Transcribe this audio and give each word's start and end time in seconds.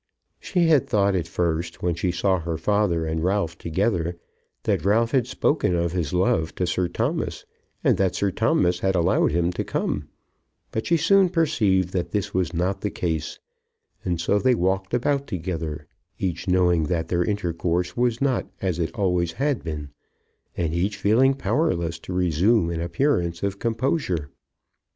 She 0.39 0.65
had 0.65 0.87
thought 0.87 1.13
at 1.13 1.27
first 1.27 1.83
when 1.83 1.93
she 1.93 2.11
saw 2.11 2.39
her 2.39 2.57
father 2.57 3.05
and 3.05 3.23
Ralph 3.23 3.55
together, 3.59 4.17
that 4.63 4.83
Ralph 4.83 5.11
had 5.11 5.27
spoken 5.27 5.75
of 5.75 5.91
his 5.91 6.11
love 6.11 6.55
to 6.55 6.65
Sir 6.65 6.87
Thomas, 6.87 7.45
and 7.83 7.97
that 7.97 8.15
Sir 8.15 8.31
Thomas 8.31 8.79
had 8.79 8.95
allowed 8.95 9.31
him 9.31 9.51
to 9.53 9.63
come; 9.63 10.07
but 10.71 10.87
she 10.87 10.97
soon 10.97 11.29
perceived 11.29 11.89
that 11.93 12.09
this 12.13 12.33
was 12.33 12.51
not 12.51 12.81
the 12.81 12.89
case: 12.89 13.37
and 14.03 14.19
so 14.19 14.39
they 14.39 14.55
walked 14.55 14.95
about 14.95 15.27
together, 15.27 15.85
each 16.17 16.47
knowing 16.47 16.85
that 16.85 17.09
their 17.09 17.23
intercourse 17.23 17.95
was 17.95 18.19
not 18.19 18.47
as 18.59 18.79
it 18.79 18.89
always 18.95 19.33
had 19.33 19.63
been, 19.63 19.89
and 20.57 20.73
each 20.73 20.97
feeling 20.97 21.35
powerless 21.35 21.99
to 21.99 22.11
resume 22.11 22.71
an 22.71 22.81
appearance 22.81 23.43
of 23.43 23.59
composure. 23.59 24.31